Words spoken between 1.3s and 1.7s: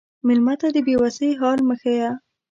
حال